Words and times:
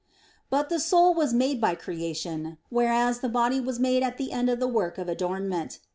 But 0.49 0.69
the 0.69 0.79
soul 0.79 1.13
was 1.13 1.31
made 1.31 1.61
by 1.61 1.75
creation; 1.75 2.57
whereas 2.71 3.19
the 3.19 3.29
body 3.29 3.59
was 3.59 3.79
made 3.79 4.01
at 4.01 4.17
the 4.17 4.31
end 4.31 4.49
of 4.49 4.59
the 4.59 4.67
work 4.67 4.97
of 4.97 5.07
adornment. 5.07 5.77